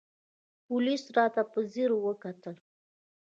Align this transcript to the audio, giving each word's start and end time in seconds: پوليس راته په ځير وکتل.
پوليس 0.65 1.03
راته 1.17 1.41
په 1.51 1.59
ځير 1.73 1.91
وکتل. 2.05 2.55